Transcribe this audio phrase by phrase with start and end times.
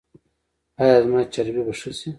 [0.81, 2.09] ایا زما چربي به ښه شي؟